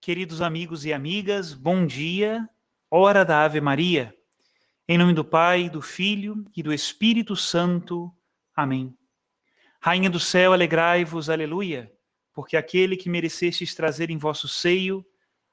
Queridos 0.00 0.40
amigos 0.40 0.84
e 0.84 0.92
amigas, 0.92 1.52
bom 1.52 1.84
dia, 1.84 2.48
hora 2.88 3.24
da 3.24 3.44
Ave 3.44 3.60
Maria. 3.60 4.14
Em 4.86 4.96
nome 4.96 5.12
do 5.12 5.24
Pai, 5.24 5.68
do 5.68 5.82
Filho 5.82 6.44
e 6.56 6.62
do 6.62 6.72
Espírito 6.72 7.34
Santo. 7.34 8.10
Amém. 8.54 8.96
Rainha 9.80 10.08
do 10.08 10.20
céu, 10.20 10.52
alegrai-vos, 10.52 11.28
aleluia, 11.28 11.92
porque 12.32 12.56
aquele 12.56 12.96
que 12.96 13.10
merecestes 13.10 13.74
trazer 13.74 14.08
em 14.08 14.16
vosso 14.16 14.46
seio, 14.46 15.04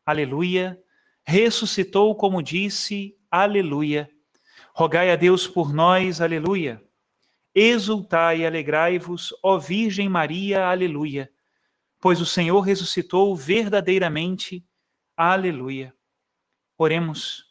aleluia, 0.06 0.80
ressuscitou 1.24 2.16
como 2.16 2.42
disse, 2.42 3.18
aleluia. 3.32 4.08
Rogai 4.76 5.12
a 5.12 5.16
Deus 5.16 5.48
por 5.48 5.74
nós, 5.74 6.22
aleluia. 6.22 6.82
Exultai 7.54 8.42
e 8.42 8.46
alegrai-vos, 8.46 9.34
ó 9.42 9.58
Virgem 9.58 10.08
Maria, 10.08 10.68
aleluia 10.68 11.30
pois 12.06 12.22
o 12.22 12.26
Senhor 12.28 12.62
ressuscitou 12.62 13.36
verdadeiramente. 13.36 14.64
Aleluia. 15.18 15.92
Oremos. 16.78 17.46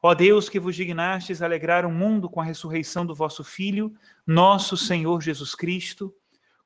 Ó 0.00 0.14
Deus, 0.14 0.48
que 0.48 0.60
vos 0.60 0.76
dignastes 0.76 1.42
alegrar 1.42 1.84
o 1.84 1.90
mundo 1.90 2.30
com 2.30 2.40
a 2.40 2.44
ressurreição 2.44 3.04
do 3.04 3.16
vosso 3.16 3.42
Filho, 3.42 3.92
nosso 4.24 4.76
Senhor 4.76 5.20
Jesus 5.20 5.56
Cristo, 5.56 6.14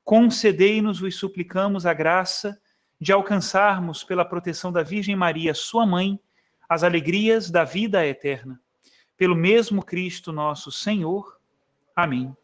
concedei-nos, 0.03 0.99
vos 0.99 1.15
suplicamos, 1.15 1.87
a 1.87 1.95
graça 1.95 2.61
de 3.01 3.11
alcançarmos, 3.11 4.03
pela 4.03 4.23
proteção 4.23 4.71
da 4.71 4.83
Virgem 4.83 5.15
Maria, 5.15 5.55
sua 5.55 5.83
mãe, 5.83 6.19
as 6.69 6.83
alegrias 6.83 7.49
da 7.49 7.63
vida 7.63 8.05
eterna. 8.05 8.61
Pelo 9.17 9.35
mesmo 9.35 9.83
Cristo 9.83 10.31
nosso 10.31 10.71
Senhor. 10.71 11.39
Amém. 11.95 12.37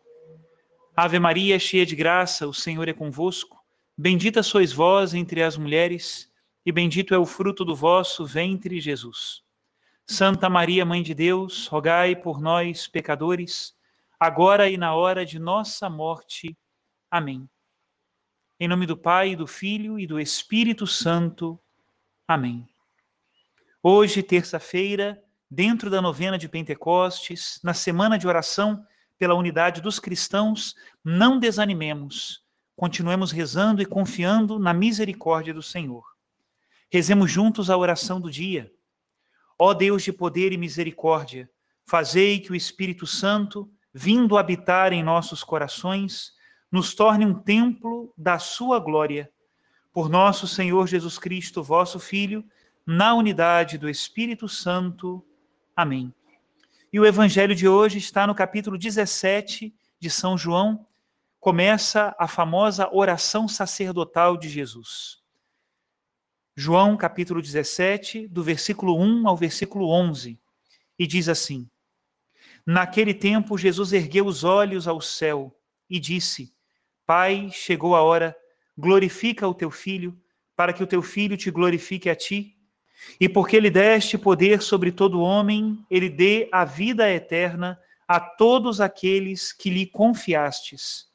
Ave 0.95 1.19
Maria, 1.19 1.59
cheia 1.59 1.85
de 1.85 1.95
graça, 1.95 2.47
o 2.47 2.53
Senhor 2.53 2.89
é 2.89 2.93
convosco. 2.93 3.60
Bendita 4.01 4.41
sois 4.41 4.73
vós 4.73 5.13
entre 5.13 5.43
as 5.43 5.55
mulheres, 5.55 6.27
e 6.65 6.71
bendito 6.71 7.13
é 7.13 7.19
o 7.19 7.25
fruto 7.25 7.63
do 7.63 7.75
vosso 7.75 8.25
ventre, 8.25 8.81
Jesus. 8.81 9.43
Santa 10.07 10.49
Maria, 10.49 10.83
Mãe 10.83 11.03
de 11.03 11.13
Deus, 11.13 11.67
rogai 11.67 12.15
por 12.15 12.41
nós, 12.41 12.87
pecadores, 12.87 13.75
agora 14.19 14.67
e 14.67 14.75
na 14.75 14.95
hora 14.95 15.23
de 15.23 15.37
nossa 15.37 15.87
morte. 15.87 16.57
Amém. 17.11 17.47
Em 18.59 18.67
nome 18.67 18.87
do 18.87 18.97
Pai, 18.97 19.35
do 19.35 19.45
Filho 19.45 19.99
e 19.99 20.07
do 20.07 20.19
Espírito 20.19 20.87
Santo. 20.87 21.59
Amém. 22.27 22.67
Hoje, 23.83 24.23
terça-feira, 24.23 25.23
dentro 25.47 25.91
da 25.91 26.01
novena 26.01 26.39
de 26.39 26.49
Pentecostes, 26.49 27.59
na 27.63 27.75
semana 27.75 28.17
de 28.17 28.27
oração 28.27 28.83
pela 29.19 29.35
unidade 29.35 29.79
dos 29.79 29.99
cristãos, 29.99 30.73
não 31.05 31.37
desanimemos 31.37 32.41
continuemos 32.81 33.29
rezando 33.29 33.79
e 33.79 33.85
confiando 33.85 34.57
na 34.57 34.73
misericórdia 34.73 35.53
do 35.53 35.61
Senhor. 35.61 36.03
Rezemos 36.89 37.29
juntos 37.29 37.69
a 37.69 37.77
oração 37.77 38.19
do 38.19 38.31
dia. 38.31 38.73
Ó 39.55 39.71
Deus 39.71 40.01
de 40.01 40.11
poder 40.11 40.51
e 40.51 40.57
misericórdia, 40.57 41.47
fazei 41.85 42.39
que 42.39 42.51
o 42.51 42.55
Espírito 42.55 43.05
Santo, 43.05 43.71
vindo 43.93 44.35
habitar 44.35 44.93
em 44.93 45.03
nossos 45.03 45.43
corações, 45.43 46.33
nos 46.71 46.95
torne 46.95 47.23
um 47.23 47.35
templo 47.35 48.11
da 48.17 48.39
sua 48.39 48.79
glória. 48.79 49.31
Por 49.93 50.09
nosso 50.09 50.47
Senhor 50.47 50.87
Jesus 50.87 51.19
Cristo, 51.19 51.61
vosso 51.61 51.99
Filho, 51.99 52.43
na 52.83 53.13
unidade 53.13 53.77
do 53.77 53.87
Espírito 53.87 54.49
Santo. 54.49 55.23
Amém. 55.75 56.11
E 56.91 56.99
o 56.99 57.05
evangelho 57.05 57.53
de 57.53 57.67
hoje 57.67 57.99
está 57.99 58.25
no 58.25 58.33
capítulo 58.33 58.75
17 58.75 59.71
de 59.99 60.09
São 60.09 60.35
João, 60.35 60.87
começa 61.41 62.15
a 62.19 62.27
famosa 62.27 62.87
oração 62.93 63.47
sacerdotal 63.47 64.37
de 64.37 64.47
Jesus. 64.47 65.17
João 66.55 66.95
capítulo 66.95 67.41
17, 67.41 68.27
do 68.27 68.43
versículo 68.43 68.95
1 68.95 69.27
ao 69.27 69.35
versículo 69.35 69.89
11, 69.89 70.39
e 70.99 71.07
diz 71.07 71.27
assim: 71.27 71.67
Naquele 72.63 73.11
tempo 73.11 73.57
Jesus 73.57 73.91
ergueu 73.91 74.27
os 74.27 74.43
olhos 74.43 74.87
ao 74.87 75.01
céu 75.01 75.51
e 75.89 75.99
disse: 75.99 76.53
Pai, 77.07 77.49
chegou 77.51 77.95
a 77.95 78.03
hora, 78.03 78.37
glorifica 78.77 79.47
o 79.47 79.55
teu 79.55 79.71
filho, 79.71 80.15
para 80.55 80.71
que 80.71 80.83
o 80.83 80.87
teu 80.87 81.01
filho 81.01 81.35
te 81.35 81.49
glorifique 81.49 82.07
a 82.07 82.15
ti. 82.15 82.55
E 83.19 83.27
porque 83.27 83.59
lhe 83.59 83.71
deste 83.71 84.15
poder 84.15 84.61
sobre 84.61 84.91
todo 84.91 85.19
homem, 85.19 85.83
ele 85.89 86.07
dê 86.07 86.47
a 86.51 86.63
vida 86.63 87.09
eterna 87.09 87.81
a 88.07 88.19
todos 88.19 88.79
aqueles 88.79 89.51
que 89.51 89.71
lhe 89.71 89.87
confiastes. 89.87 91.10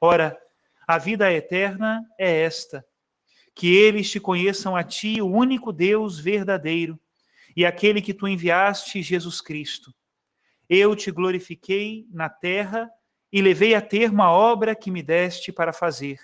Ora, 0.00 0.40
a 0.88 0.96
vida 0.96 1.30
eterna 1.30 2.02
é 2.18 2.40
esta: 2.42 2.84
que 3.54 3.76
eles 3.76 4.10
te 4.10 4.18
conheçam 4.18 4.74
a 4.74 4.82
ti, 4.82 5.20
o 5.20 5.26
único 5.26 5.72
Deus 5.72 6.18
verdadeiro, 6.18 6.98
e 7.54 7.66
aquele 7.66 8.00
que 8.00 8.14
tu 8.14 8.26
enviaste, 8.26 9.02
Jesus 9.02 9.42
Cristo. 9.42 9.94
Eu 10.68 10.96
te 10.96 11.10
glorifiquei 11.10 12.06
na 12.10 12.30
terra 12.30 12.90
e 13.30 13.42
levei 13.42 13.74
a 13.74 13.82
termo 13.82 14.22
a 14.22 14.30
obra 14.30 14.74
que 14.74 14.90
me 14.90 15.02
deste 15.02 15.52
para 15.52 15.72
fazer. 15.72 16.18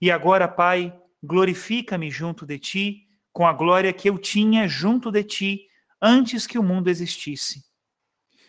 E 0.00 0.10
agora, 0.10 0.46
Pai, 0.46 0.94
glorifica-me 1.22 2.10
junto 2.10 2.44
de 2.44 2.58
ti, 2.58 3.08
com 3.32 3.46
a 3.46 3.52
glória 3.52 3.92
que 3.92 4.10
eu 4.10 4.18
tinha 4.18 4.68
junto 4.68 5.10
de 5.10 5.24
ti 5.24 5.68
antes 6.02 6.46
que 6.46 6.58
o 6.58 6.62
mundo 6.62 6.90
existisse. 6.90 7.64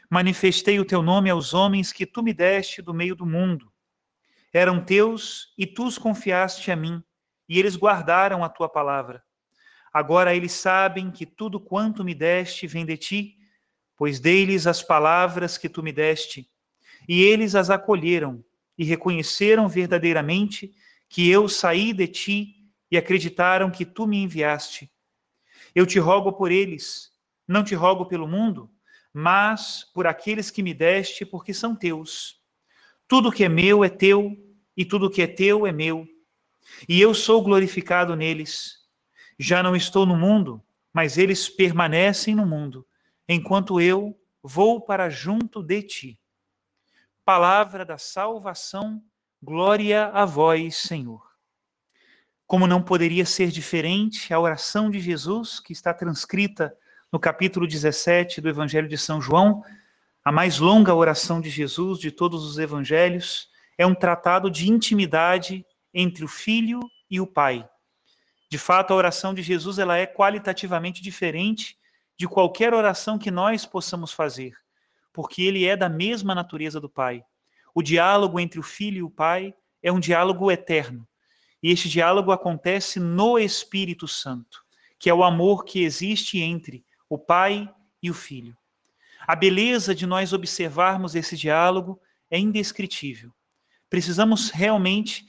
Manifestei 0.09 0.79
o 0.79 0.85
teu 0.85 1.01
nome 1.01 1.29
aos 1.29 1.53
homens 1.53 1.94
que 1.94 2.06
tu 2.06 2.22
me 2.22 2.34
deste 2.34 2.81
do 2.81 2.94
meio 2.94 3.16
do 3.16 3.25
mundo 3.25 3.71
eram 4.53 4.84
teus 4.84 5.53
e 5.57 5.66
tu 5.66 5.85
os 5.85 5.97
confiaste 5.97 6.72
a 6.72 6.75
mim, 6.75 7.03
e 7.47 7.59
eles 7.59 7.75
guardaram 7.75 8.44
a 8.44 8.50
tua 8.50 8.69
palavra. 8.69 9.23
Agora 9.94 10.35
eles 10.35 10.53
sabem 10.53 11.12
que 11.12 11.25
tudo 11.25 11.59
quanto 11.59 12.03
me 12.03 12.13
deste 12.13 12.66
vem 12.67 12.85
de 12.85 12.97
ti, 12.97 13.38
pois 13.97 14.19
dei-lhes 14.19 14.66
as 14.66 14.81
palavras 14.81 15.57
que 15.57 15.69
tu 15.69 15.84
me 15.84 15.91
deste, 15.91 16.50
e 17.07 17.22
eles 17.23 17.56
as 17.56 17.69
acolheram 17.69 18.44
e 18.78 18.84
reconheceram 18.84 19.67
verdadeiramente 19.67 20.73
que 21.09 21.29
eu 21.29 21.47
saí 21.50 21.94
de 21.94 22.07
ti 22.07 22.56
e 22.90 22.97
acreditaram 22.97 23.69
que 23.69 23.85
tu 23.85 24.07
me 24.07 24.17
enviaste. 24.23 24.91
Eu 25.75 25.85
te 25.85 26.00
rogo 26.00 26.34
por 26.34 26.51
eles, 26.51 27.11
não 27.47 27.63
te 27.63 27.75
rogo 27.75 28.06
pelo 28.06 28.28
mundo, 28.28 28.72
mas 29.13 29.84
por 29.94 30.07
aqueles 30.07 30.50
que 30.50 30.63
me 30.63 30.73
deste, 30.73 31.25
porque 31.25 31.53
são 31.53 31.75
teus. 31.75 32.41
Tudo 33.11 33.29
que 33.29 33.44
é 33.44 33.49
meu 33.49 33.83
é 33.83 33.89
teu, 33.89 34.38
e 34.77 34.85
tudo 34.85 35.09
que 35.09 35.22
é 35.22 35.27
teu 35.27 35.67
é 35.67 35.72
meu. 35.73 36.07
E 36.88 37.01
eu 37.01 37.13
sou 37.13 37.44
glorificado 37.44 38.16
neles. 38.16 38.88
Já 39.38 39.61
não 39.61 39.75
estou 39.75 40.05
no 40.05 40.16
mundo, 40.16 40.63
mas 40.94 41.17
eles 41.17 41.49
permanecem 41.49 42.33
no 42.33 42.45
mundo, 42.45 42.88
enquanto 43.27 43.81
eu 43.81 44.17
vou 44.41 44.79
para 44.79 45.09
junto 45.09 45.61
de 45.61 45.83
ti. 45.83 46.19
Palavra 47.25 47.83
da 47.83 47.97
salvação, 47.97 49.03
glória 49.43 50.05
a 50.05 50.23
vós, 50.23 50.78
Senhor. 50.78 51.22
Como 52.47 52.66
não 52.66 52.81
poderia 52.81 53.25
ser 53.25 53.51
diferente, 53.51 54.33
a 54.33 54.39
oração 54.39 54.89
de 54.89 55.01
Jesus, 55.01 55.59
que 55.59 55.73
está 55.73 55.93
transcrita 55.93 56.73
no 57.11 57.19
capítulo 57.19 57.67
17 57.67 58.39
do 58.39 58.47
Evangelho 58.47 58.88
de 58.88 58.97
São 58.97 59.22
João, 59.22 59.66
a 60.24 60.32
mais 60.32 60.59
longa 60.59 60.94
oração 60.94 61.42
de 61.42 61.50
Jesus 61.50 61.98
de 62.00 62.12
todos 62.12 62.46
os 62.46 62.59
evangelhos 62.59 63.50
é 63.76 63.88
um 63.88 63.96
tratado 63.96 64.52
de 64.52 64.70
intimidade 64.70 65.66
entre 65.92 66.24
o 66.24 66.28
filho 66.28 66.80
e 67.09 67.20
o 67.20 67.26
pai. 67.26 67.68
De 68.50 68.58
fato, 68.58 68.94
a 68.94 68.96
oração 68.96 69.34
de 69.34 69.42
Jesus 69.42 69.80
ela 69.80 69.98
é 69.98 70.06
qualitativamente 70.06 71.02
diferente 71.02 71.76
de 72.16 72.28
qualquer 72.28 72.72
oração 72.72 73.18
que 73.18 73.32
nós 73.32 73.66
possamos 73.66 74.14
fazer, 74.14 74.54
porque 75.12 75.42
ele 75.42 75.66
é 75.66 75.76
da 75.76 75.90
mesma 75.90 76.36
natureza 76.36 76.80
do 76.80 76.90
pai. 76.90 77.26
O 77.74 77.82
diálogo 77.82 78.40
entre 78.40 78.59
o 78.59 78.64
filho 78.64 78.98
e 78.98 79.03
o 79.03 79.09
pai 79.09 79.56
é 79.82 79.92
um 79.92 80.00
diálogo 80.00 80.52
eterno. 80.52 81.08
E 81.64 81.72
este 81.72 81.90
diálogo 81.90 82.32
acontece 82.32 83.00
no 83.00 83.40
Espírito 83.40 84.08
Santo, 84.08 84.64
que 85.00 85.09
é 85.09 85.14
o 85.14 85.24
amor 85.24 85.66
que 85.66 85.84
existe 85.84 86.40
entre 86.40 86.85
o 87.09 87.17
pai 87.17 87.67
e 88.03 88.12
o 88.12 88.14
filho. 88.14 88.56
A 89.28 89.35
beleza 89.35 89.94
de 89.94 90.06
nós 90.06 90.34
observarmos 90.34 91.16
esse 91.16 91.38
diálogo 91.38 92.00
é 92.29 92.40
indescritível. 92.40 93.32
Precisamos 93.90 94.50
realmente 94.50 95.26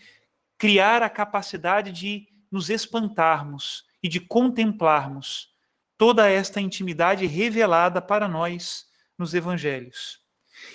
criar 0.56 1.02
a 1.02 1.10
capacidade 1.10 1.90
de 1.92 2.28
nos 2.50 2.70
espantarmos 2.70 3.84
e 4.02 4.08
de 4.08 4.20
contemplarmos 4.20 5.48
toda 5.98 6.28
esta 6.28 6.60
intimidade 6.60 7.26
revelada 7.26 8.00
para 8.00 8.28
nós 8.28 8.86
nos 9.18 9.34
evangelhos. 9.34 10.20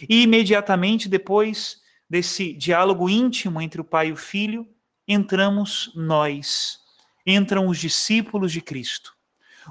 E 0.08 0.24
imediatamente 0.24 1.08
depois 1.10 1.82
desse 2.10 2.54
diálogo 2.54 3.10
íntimo 3.10 3.62
entre 3.62 3.82
o 3.82 3.84
pai 3.84 4.08
e 4.08 4.12
o 4.12 4.16
filho, 4.16 4.68
entramos 5.08 5.92
nós, 5.96 6.80
entram 7.26 7.68
os 7.68 7.78
discípulos 7.78 8.52
de 8.52 8.62
Cristo. 8.62 9.14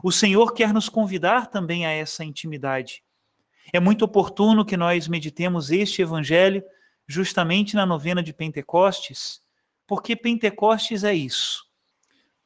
O 0.02 0.12
Senhor 0.12 0.52
quer 0.52 0.72
nos 0.75 0.88
convidar 0.88 1.46
também 1.46 1.87
a 1.87 1.90
essa 1.90 2.25
intimidade. 2.25 3.02
É 3.72 3.80
muito 3.80 4.04
oportuno 4.04 4.64
que 4.64 4.76
nós 4.76 5.08
meditemos 5.08 5.70
este 5.70 6.02
evangelho 6.02 6.62
justamente 7.06 7.74
na 7.74 7.86
novena 7.86 8.22
de 8.22 8.32
Pentecostes, 8.32 9.40
porque 9.86 10.16
Pentecostes 10.16 11.04
é 11.04 11.14
isso. 11.14 11.64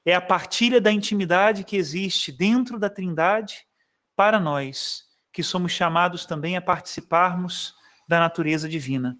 é 0.05 0.15
a 0.15 0.21
partilha 0.21 0.81
da 0.81 0.91
intimidade 0.91 1.63
que 1.63 1.77
existe 1.77 2.33
dentro 2.33 2.79
da 2.79 2.89
Trindade 2.89 3.67
para 4.17 4.41
nós, 4.41 5.05
que 5.33 5.43
somos 5.43 5.73
chamados 5.73 6.25
também 6.25 6.57
a 6.57 6.61
participarmos 6.61 7.75
da 8.09 8.19
natureza 8.19 8.69
divina. 8.69 9.17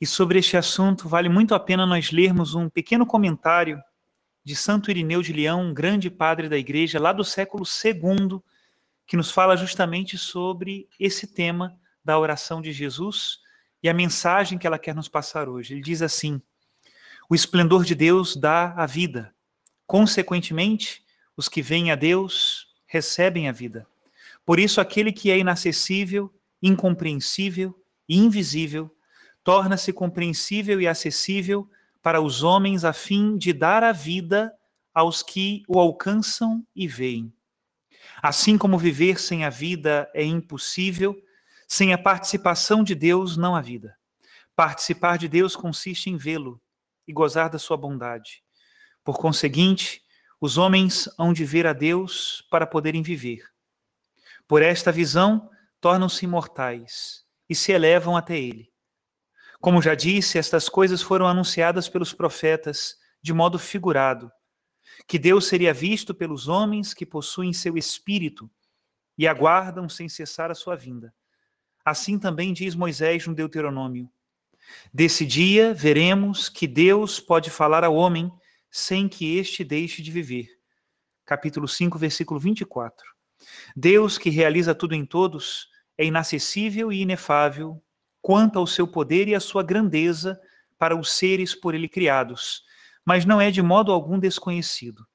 E 0.00 0.06
sobre 0.06 0.38
este 0.38 0.56
assunto, 0.56 1.08
vale 1.08 1.28
muito 1.28 1.54
a 1.54 1.60
pena 1.60 1.86
nós 1.86 2.10
lermos 2.10 2.54
um 2.54 2.68
pequeno 2.68 3.06
comentário 3.06 3.80
de 4.44 4.54
Santo 4.54 4.90
Irineu 4.90 5.22
de 5.22 5.32
Leão, 5.32 5.60
um 5.62 5.74
grande 5.74 6.10
padre 6.10 6.48
da 6.48 6.58
igreja, 6.58 7.00
lá 7.00 7.12
do 7.12 7.24
século 7.24 7.64
II, 7.64 8.40
que 9.06 9.16
nos 9.16 9.30
fala 9.30 9.56
justamente 9.56 10.18
sobre 10.18 10.88
esse 10.98 11.26
tema 11.26 11.78
da 12.04 12.18
oração 12.18 12.60
de 12.60 12.72
Jesus 12.72 13.38
e 13.82 13.88
a 13.88 13.94
mensagem 13.94 14.58
que 14.58 14.66
ela 14.66 14.78
quer 14.78 14.94
nos 14.94 15.08
passar 15.08 15.48
hoje. 15.48 15.74
Ele 15.74 15.80
diz 15.80 16.02
assim: 16.02 16.40
O 17.28 17.34
esplendor 17.34 17.84
de 17.84 17.94
Deus 17.94 18.36
dá 18.36 18.72
a 18.76 18.86
vida. 18.86 19.34
Consequentemente, 19.86 21.04
os 21.36 21.48
que 21.48 21.62
vêm 21.62 21.90
a 21.90 21.94
Deus 21.94 22.66
recebem 22.86 23.48
a 23.48 23.52
vida. 23.52 23.86
Por 24.44 24.58
isso, 24.58 24.80
aquele 24.80 25.12
que 25.12 25.30
é 25.30 25.38
inacessível, 25.38 26.32
incompreensível 26.62 27.78
e 28.08 28.16
invisível 28.16 28.90
torna-se 29.44 29.92
compreensível 29.92 30.80
e 30.80 30.88
acessível 30.88 31.70
para 32.02 32.20
os 32.20 32.42
homens 32.42 32.84
a 32.84 32.92
fim 32.92 33.36
de 33.36 33.52
dar 33.52 33.84
a 33.84 33.92
vida 33.92 34.52
aos 34.92 35.22
que 35.22 35.62
o 35.68 35.78
alcançam 35.78 36.66
e 36.74 36.88
veem. 36.88 37.32
Assim 38.22 38.56
como 38.56 38.78
viver 38.78 39.20
sem 39.20 39.44
a 39.44 39.50
vida 39.50 40.10
é 40.14 40.24
impossível, 40.24 41.16
sem 41.68 41.92
a 41.92 41.98
participação 41.98 42.82
de 42.82 42.94
Deus 42.94 43.36
não 43.36 43.54
há 43.54 43.60
vida. 43.60 43.96
Participar 44.54 45.18
de 45.18 45.28
Deus 45.28 45.54
consiste 45.54 46.08
em 46.08 46.16
vê-lo 46.16 46.60
e 47.06 47.12
gozar 47.12 47.50
da 47.50 47.58
sua 47.58 47.76
bondade. 47.76 48.42
Por 49.04 49.18
conseguinte, 49.18 50.02
os 50.40 50.58
homens 50.58 51.08
hão 51.18 51.32
de 51.32 51.44
ver 51.44 51.66
a 51.66 51.72
Deus 51.72 52.46
para 52.50 52.66
poderem 52.66 53.02
viver. 53.02 53.42
Por 54.46 54.62
esta 54.62 54.92
visão, 54.92 55.50
tornam-se 55.80 56.24
imortais 56.24 57.24
e 57.48 57.54
se 57.54 57.72
elevam 57.72 58.16
até 58.16 58.38
Ele. 58.38 58.70
Como 59.60 59.82
já 59.82 59.94
disse, 59.94 60.38
estas 60.38 60.68
coisas 60.68 61.02
foram 61.02 61.26
anunciadas 61.26 61.88
pelos 61.88 62.12
profetas 62.12 62.96
de 63.22 63.32
modo 63.32 63.58
figurado, 63.58 64.30
que 65.06 65.18
Deus 65.18 65.46
seria 65.46 65.72
visto 65.72 66.14
pelos 66.14 66.48
homens 66.48 66.94
que 66.94 67.06
possuem 67.06 67.52
seu 67.52 67.76
espírito 67.76 68.50
e 69.16 69.26
aguardam 69.26 69.88
sem 69.88 70.08
cessar 70.08 70.50
a 70.50 70.54
sua 70.54 70.76
vinda. 70.76 71.14
Assim 71.84 72.18
também 72.18 72.52
diz 72.52 72.74
Moisés 72.74 73.26
no 73.26 73.34
Deuteronômio: 73.34 74.10
Desse 74.92 75.24
dia 75.24 75.72
veremos 75.72 76.48
que 76.48 76.66
Deus 76.66 77.20
pode 77.20 77.50
falar 77.50 77.84
ao 77.84 77.94
homem 77.94 78.30
sem 78.70 79.08
que 79.08 79.36
este 79.36 79.64
deixe 79.64 80.02
de 80.02 80.10
viver. 80.10 80.48
Capítulo 81.24 81.66
5, 81.66 81.98
versículo 81.98 82.38
24. 82.38 83.06
Deus, 83.74 84.18
que 84.18 84.30
realiza 84.30 84.74
tudo 84.74 84.94
em 84.94 85.04
todos, 85.04 85.68
é 85.96 86.04
inacessível 86.04 86.92
e 86.92 87.00
inefável 87.00 87.82
quanto 88.20 88.58
ao 88.58 88.66
seu 88.66 88.86
poder 88.86 89.28
e 89.28 89.34
à 89.34 89.40
sua 89.40 89.62
grandeza 89.62 90.40
para 90.78 90.96
os 90.96 91.12
seres 91.12 91.54
por 91.54 91.74
ele 91.74 91.88
criados, 91.88 92.64
mas 93.06 93.24
não 93.24 93.40
é 93.40 93.52
de 93.52 93.62
modo 93.62 93.92
algum 93.92 94.18
desconhecido. 94.18 95.06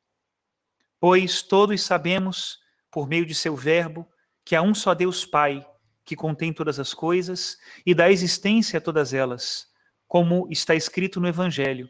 Pois 0.98 1.44
todos 1.44 1.82
sabemos, 1.82 2.58
por 2.90 3.08
meio 3.08 3.26
de 3.26 3.36
seu 3.36 3.56
Verbo, 3.56 4.08
que 4.46 4.56
há 4.56 4.62
um 4.62 4.74
só 4.74 4.94
Deus 4.94 5.26
Pai, 5.26 5.68
que 6.06 6.16
contém 6.16 6.54
todas 6.54 6.80
as 6.80 6.94
coisas 6.94 7.58
e 7.86 7.94
dá 7.94 8.10
existência 8.10 8.78
a 8.78 8.82
todas 8.82 9.14
elas, 9.14 9.68
como 10.08 10.48
está 10.50 10.74
escrito 10.74 11.20
no 11.20 11.28
Evangelho. 11.28 11.90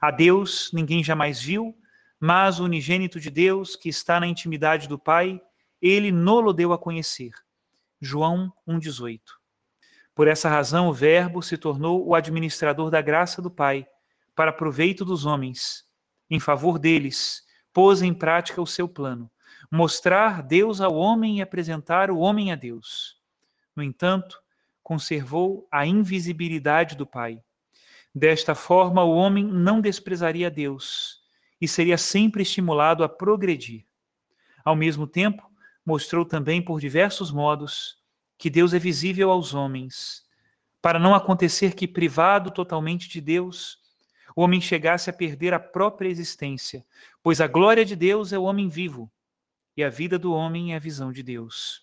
A 0.00 0.10
Deus 0.10 0.70
ninguém 0.72 1.04
jamais 1.04 1.40
viu, 1.40 1.76
mas 2.18 2.58
o 2.58 2.64
unigênito 2.64 3.20
de 3.20 3.30
Deus, 3.30 3.76
que 3.76 3.88
está 3.88 4.18
na 4.18 4.26
intimidade 4.26 4.88
do 4.88 4.98
Pai, 4.98 5.40
ele 5.80 6.10
nolo 6.10 6.52
deu 6.52 6.72
a 6.72 6.78
conhecer. 6.78 7.32
João 8.00 8.52
1,18. 8.66 9.20
Por 10.14 10.28
essa 10.28 10.48
razão, 10.48 10.88
o 10.88 10.92
Verbo 10.92 11.42
se 11.42 11.58
tornou 11.58 12.06
o 12.06 12.14
administrador 12.14 12.90
da 12.90 13.02
graça 13.02 13.42
do 13.42 13.50
Pai, 13.50 13.86
para 14.34 14.52
proveito 14.52 15.04
dos 15.04 15.24
homens. 15.24 15.84
Em 16.30 16.40
favor 16.40 16.78
deles, 16.78 17.42
pôs 17.72 18.02
em 18.02 18.14
prática 18.14 18.60
o 18.60 18.66
seu 18.66 18.88
plano, 18.88 19.30
mostrar 19.70 20.42
Deus 20.42 20.80
ao 20.80 20.94
homem 20.94 21.38
e 21.38 21.42
apresentar 21.42 22.10
o 22.10 22.18
homem 22.18 22.52
a 22.52 22.54
Deus. 22.54 23.20
No 23.74 23.82
entanto, 23.82 24.40
conservou 24.82 25.66
a 25.70 25.86
invisibilidade 25.86 26.96
do 26.96 27.06
Pai. 27.06 27.40
Desta 28.14 28.54
forma, 28.54 29.02
o 29.02 29.14
homem 29.14 29.44
não 29.44 29.80
desprezaria 29.80 30.50
Deus 30.50 31.22
e 31.60 31.66
seria 31.66 31.98
sempre 31.98 32.42
estimulado 32.42 33.02
a 33.02 33.08
progredir. 33.08 33.84
Ao 34.64 34.76
mesmo 34.76 35.06
tempo, 35.06 35.42
mostrou 35.84 36.24
também 36.24 36.62
por 36.62 36.80
diversos 36.80 37.30
modos 37.32 37.98
que 38.38 38.48
Deus 38.48 38.72
é 38.72 38.78
visível 38.78 39.30
aos 39.30 39.54
homens, 39.54 40.22
para 40.80 40.98
não 40.98 41.14
acontecer 41.14 41.74
que, 41.74 41.88
privado 41.88 42.50
totalmente 42.50 43.08
de 43.08 43.20
Deus, 43.20 43.78
o 44.36 44.42
homem 44.42 44.60
chegasse 44.60 45.08
a 45.08 45.12
perder 45.12 45.54
a 45.54 45.60
própria 45.60 46.08
existência, 46.08 46.84
pois 47.22 47.40
a 47.40 47.46
glória 47.46 47.84
de 47.84 47.94
Deus 47.94 48.32
é 48.32 48.38
o 48.38 48.44
homem 48.44 48.68
vivo 48.68 49.10
e 49.76 49.84
a 49.84 49.88
vida 49.88 50.18
do 50.18 50.32
homem 50.32 50.72
é 50.72 50.76
a 50.76 50.80
visão 50.80 51.12
de 51.12 51.22
Deus. 51.22 51.82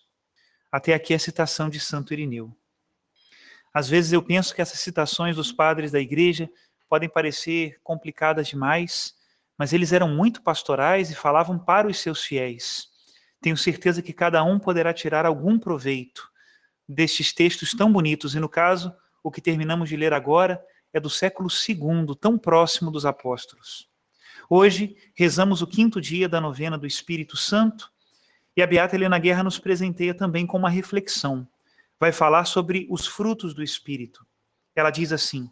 Até 0.70 0.94
aqui 0.94 1.14
a 1.14 1.18
citação 1.18 1.68
de 1.68 1.80
Santo 1.80 2.12
Irineu. 2.12 2.54
Às 3.72 3.88
vezes 3.88 4.12
eu 4.12 4.22
penso 4.22 4.54
que 4.54 4.60
essas 4.60 4.80
citações 4.80 5.36
dos 5.36 5.50
padres 5.50 5.90
da 5.90 6.00
igreja 6.00 6.50
podem 6.88 7.08
parecer 7.08 7.80
complicadas 7.82 8.48
demais, 8.48 9.14
mas 9.56 9.72
eles 9.72 9.92
eram 9.92 10.08
muito 10.08 10.42
pastorais 10.42 11.10
e 11.10 11.14
falavam 11.14 11.58
para 11.58 11.88
os 11.88 11.98
seus 11.98 12.22
fiéis. 12.22 12.88
Tenho 13.40 13.56
certeza 13.56 14.02
que 14.02 14.12
cada 14.12 14.44
um 14.44 14.58
poderá 14.58 14.92
tirar 14.92 15.24
algum 15.24 15.58
proveito 15.58 16.30
destes 16.86 17.32
textos 17.32 17.72
tão 17.72 17.90
bonitos, 17.90 18.34
e 18.34 18.40
no 18.40 18.48
caso, 18.48 18.94
o 19.22 19.30
que 19.30 19.40
terminamos 19.40 19.88
de 19.88 19.96
ler 19.96 20.12
agora 20.12 20.62
é 20.92 21.00
do 21.00 21.10
século 21.10 21.48
II, 21.50 22.14
tão 22.20 22.38
próximo 22.38 22.90
dos 22.90 23.06
apóstolos. 23.06 23.88
Hoje, 24.48 24.96
rezamos 25.14 25.62
o 25.62 25.66
quinto 25.66 26.00
dia 26.00 26.28
da 26.28 26.40
novena 26.40 26.76
do 26.76 26.86
Espírito 26.86 27.36
Santo, 27.36 27.90
e 28.56 28.62
a 28.62 28.66
Beata 28.66 28.94
Helena 28.94 29.18
Guerra 29.18 29.42
nos 29.42 29.58
presenteia 29.58 30.14
também 30.14 30.46
com 30.46 30.58
uma 30.58 30.68
reflexão 30.68 31.48
vai 32.02 32.10
falar 32.10 32.46
sobre 32.46 32.84
os 32.90 33.06
frutos 33.06 33.54
do 33.54 33.62
Espírito. 33.62 34.26
Ela 34.74 34.90
diz 34.90 35.12
assim: 35.12 35.48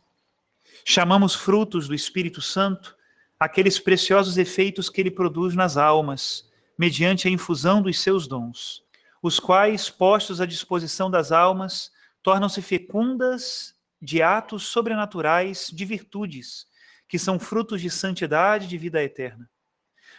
chamamos 0.85 1.33
frutos 1.33 1.87
do 1.87 1.95
Espírito 1.95 2.43
Santo 2.43 2.97
aqueles 3.39 3.79
preciosos 3.79 4.37
efeitos 4.37 4.91
que 4.91 5.01
ele 5.01 5.13
produz 5.13 5.55
nas 5.55 5.77
almas, 5.77 6.51
mediante 6.77 7.29
a 7.29 7.31
infusão 7.31 7.81
dos 7.81 8.01
seus 8.01 8.27
dons, 8.27 8.83
os 9.23 9.39
quais, 9.39 9.89
postos 9.89 10.41
à 10.41 10.45
disposição 10.45 11.09
das 11.09 11.31
almas, 11.31 11.93
tornam-se 12.21 12.61
fecundas 12.61 13.73
de 14.01 14.23
atos 14.23 14.67
sobrenaturais, 14.67 15.71
de 15.73 15.85
virtudes, 15.85 16.67
que 17.09 17.19
são 17.19 17.39
frutos 17.39 17.81
de 17.81 17.91
santidade 17.91 18.67
de 18.67 18.79
vida 18.79 19.03
eterna. 19.03 19.51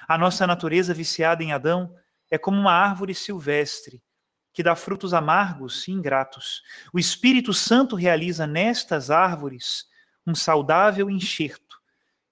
A 0.07 0.17
nossa 0.17 0.45
natureza 0.45 0.93
viciada 0.93 1.43
em 1.43 1.51
Adão 1.51 1.95
é 2.29 2.37
como 2.37 2.59
uma 2.59 2.73
árvore 2.73 3.15
silvestre 3.15 4.01
que 4.53 4.63
dá 4.63 4.75
frutos 4.75 5.13
amargos 5.13 5.87
e 5.87 5.91
ingratos. 5.91 6.61
O 6.93 6.99
Espírito 6.99 7.53
Santo 7.53 7.95
realiza 7.95 8.45
nestas 8.45 9.09
árvores 9.09 9.85
um 10.25 10.35
saudável 10.35 11.09
enxerto, 11.09 11.79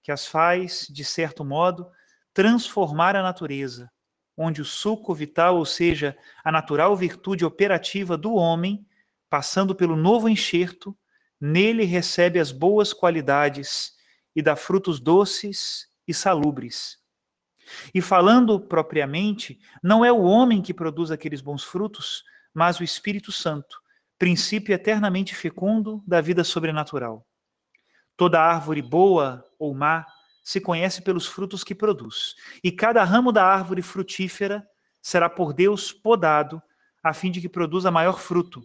que 0.04 0.12
as 0.12 0.28
faz, 0.28 0.86
de 0.90 1.04
certo 1.04 1.46
modo, 1.46 1.90
transformar 2.34 3.16
a 3.16 3.24
natureza, 3.24 3.90
onde 4.38 4.62
o 4.62 4.66
suco 4.66 5.14
vital, 5.14 5.58
ou 5.58 5.66
seja, 5.66 6.18
a 6.44 6.52
natural 6.52 6.96
virtude 6.96 7.46
operativa 7.46 8.18
do 8.18 8.34
homem, 8.34 8.86
passando 9.30 9.76
pelo 9.76 9.96
novo 9.96 10.30
enxerto, 10.30 10.98
nele 11.40 11.86
recebe 11.86 12.40
as 12.40 12.52
boas 12.52 12.94
qualidades 12.94 13.94
e 14.36 14.42
dá 14.42 14.56
frutos 14.56 15.00
doces 15.00 15.88
e 16.08 16.14
salubres. 16.14 16.98
E 17.94 18.02
falando 18.02 18.60
propriamente, 18.60 19.60
não 19.82 20.04
é 20.04 20.12
o 20.12 20.24
homem 20.24 20.62
que 20.62 20.74
produz 20.74 21.12
aqueles 21.12 21.42
bons 21.42 21.64
frutos, 21.64 22.24
mas 22.54 22.80
o 22.80 22.84
Espírito 22.84 23.32
Santo, 23.32 23.80
princípio 24.18 24.74
eternamente 24.74 25.36
fecundo 25.36 26.04
da 26.06 26.20
vida 26.20 26.44
sobrenatural. 26.44 27.26
Toda 28.18 28.42
árvore 28.42 28.82
boa 28.82 29.46
ou 29.58 29.74
má 29.74 30.06
se 30.44 30.60
conhece 30.60 31.02
pelos 31.04 31.28
frutos 31.28 31.64
que 31.64 31.76
produz, 31.76 32.36
e 32.64 32.72
cada 32.72 33.04
ramo 33.04 33.32
da 33.32 33.46
árvore 33.46 33.82
frutífera 33.82 34.68
será 35.02 35.30
por 35.30 35.54
Deus 35.54 35.94
podado, 35.94 36.62
a 37.04 37.14
fim 37.14 37.32
de 37.32 37.40
que 37.40 37.48
produza 37.48 37.92
maior 37.92 38.20
fruto. 38.20 38.62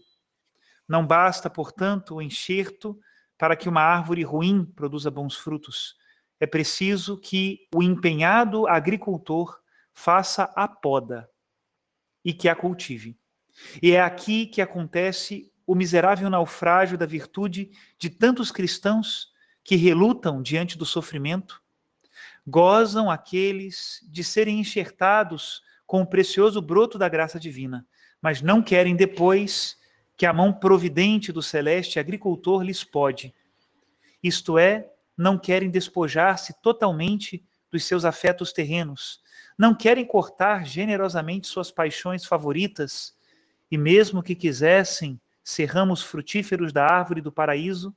Não 0.89 1.07
basta, 1.07 1.49
portanto, 1.49 2.17
o 2.17 2.23
enxerto 2.23 2.99
para 3.39 3.57
que 3.57 3.69
uma 3.69 3.81
árvore 3.81 4.23
ruim 4.23 4.65
produza 4.65 5.11
bons 5.11 5.37
frutos 5.37 5.97
é 6.41 6.47
preciso 6.47 7.17
que 7.17 7.67
o 7.75 7.83
empenhado 7.83 8.67
agricultor 8.67 9.59
faça 9.93 10.45
a 10.55 10.67
poda 10.67 11.29
e 12.25 12.33
que 12.33 12.49
a 12.49 12.55
cultive. 12.55 13.17
E 13.83 13.93
é 13.93 14.03
aqui 14.03 14.47
que 14.47 14.61
acontece 14.61 15.51
o 15.67 15.75
miserável 15.75 16.29
naufrágio 16.29 16.99
da 16.99 17.07
virtude 17.07 17.71
de 17.99 18.11
tantos 18.11 18.51
cristãos 18.51 19.33
que 19.63 19.77
relutam 19.77 20.43
diante 20.43 20.77
do 20.77 20.85
sofrimento. 20.85 21.63
Gozam 22.47 23.11
aqueles 23.11 24.01
de 24.11 24.23
serem 24.23 24.61
enxertados 24.61 25.63
com 25.87 26.03
o 26.03 26.07
precioso 26.07 26.61
broto 26.61 26.99
da 26.99 27.09
graça 27.09 27.39
divina, 27.39 27.87
mas 28.21 28.43
não 28.43 28.63
querem 28.63 28.97
depois 28.97 29.79
que 30.17 30.27
a 30.27 30.33
mão 30.33 30.53
providente 30.53 31.33
do 31.33 31.43
celeste 31.43 31.99
agricultor 31.99 32.63
lhes 32.63 32.85
pode. 32.85 33.35
Isto 34.23 34.59
é, 34.59 34.91
não 35.17 35.39
querem 35.39 35.71
despojar-se 35.71 36.55
totalmente 36.63 37.45
dos 37.71 37.85
seus 37.85 38.05
afetos 38.05 38.53
terrenos, 38.53 39.21
não 39.59 39.75
querem 39.75 40.05
cortar 40.05 40.65
generosamente 40.65 41.47
suas 41.47 41.71
paixões 41.71 42.25
favoritas, 42.25 43.15
e 43.71 43.79
mesmo 43.79 44.23
que 44.23 44.35
quisessem 44.35 45.21
ser 45.43 45.67
ramos 45.67 46.03
frutíferos 46.03 46.73
da 46.73 46.87
árvore 46.87 47.21
do 47.21 47.33
paraíso, 47.33 47.95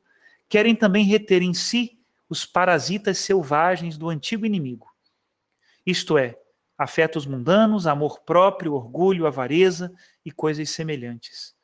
querem 0.49 0.75
também 0.75 1.05
reter 1.05 1.41
em 1.41 1.53
si 1.53 1.99
os 2.29 2.45
parasitas 2.45 3.19
selvagens 3.19 3.97
do 3.97 4.09
antigo 4.09 4.45
inimigo. 4.45 4.87
Isto 5.85 6.17
é, 6.17 6.37
afetos 6.77 7.25
mundanos, 7.25 7.87
amor 7.87 8.19
próprio, 8.21 8.73
orgulho, 8.73 9.25
avareza 9.25 9.93
e 10.25 10.31
coisas 10.31 10.69
semelhantes. 10.69 11.56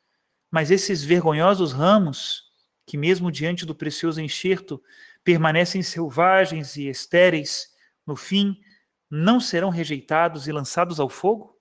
Mas 0.54 0.70
esses 0.70 1.02
vergonhosos 1.02 1.72
ramos, 1.72 2.44
que 2.86 2.96
mesmo 2.96 3.32
diante 3.32 3.66
do 3.66 3.74
precioso 3.74 4.20
enxerto 4.20 4.80
permanecem 5.24 5.82
selvagens 5.82 6.76
e 6.76 6.86
estéreis, 6.86 7.74
no 8.06 8.14
fim 8.14 8.60
não 9.10 9.40
serão 9.40 9.68
rejeitados 9.68 10.46
e 10.46 10.52
lançados 10.52 11.00
ao 11.00 11.08
fogo? 11.08 11.60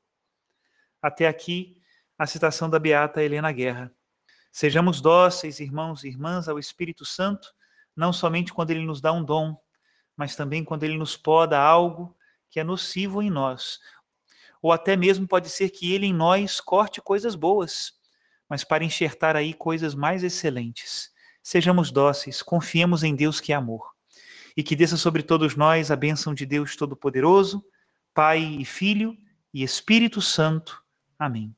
Até 1.02 1.28
aqui 1.28 1.82
a 2.20 2.28
citação 2.28 2.70
da 2.70 2.78
beata 2.78 3.24
Helena 3.24 3.52
Guerra. 3.52 3.92
Sejamos 4.52 5.02
dóceis, 5.02 5.60
irmãos 5.60 6.04
e 6.04 6.10
irmãs, 6.10 6.48
ao 6.48 6.60
Espírito 6.60 7.04
Santo, 7.04 7.52
não 7.96 8.14
somente 8.14 8.54
quando 8.54 8.70
ele 8.70 8.86
nos 8.86 9.02
dá 9.02 9.12
um 9.12 9.26
dom, 9.26 9.58
mas 10.16 10.36
também 10.36 10.64
quando 10.64 10.84
ele 10.84 11.00
nos 11.00 11.18
poda 11.18 11.58
algo 11.60 12.16
que 12.48 12.60
é 12.60 12.64
nocivo 12.64 13.24
em 13.24 13.32
nós. 13.32 13.80
Ou 14.62 14.72
até 14.72 14.96
mesmo 14.96 15.28
pode 15.28 15.50
ser 15.50 15.72
que 15.72 15.92
ele 15.92 16.06
em 16.06 16.14
nós 16.14 16.62
corte 16.62 17.02
coisas 17.02 17.34
boas, 17.34 18.03
mas 18.50 18.64
para 18.64 18.84
enxertar 18.84 19.36
aí 19.36 19.54
coisas 19.54 19.96
mais 19.96 20.24
excelentes. 20.24 21.12
Sejamos 21.42 21.92
dóceis, 21.92 22.42
confiemos 22.42 23.04
em 23.04 23.16
Deus 23.16 23.40
que 23.40 23.52
é 23.52 23.56
amor. 23.56 23.92
E 24.56 24.64
que 24.64 24.76
desça 24.76 24.98
sobre 24.98 25.24
todos 25.24 25.56
nós 25.56 25.90
a 25.90 25.96
bênção 25.96 26.34
de 26.34 26.46
Deus 26.46 26.76
Todo-Poderoso, 26.76 27.64
Pai 28.14 28.40
e 28.40 28.64
Filho 28.64 29.18
e 29.54 29.64
Espírito 29.64 30.22
Santo. 30.22 30.84
Amém. 31.18 31.56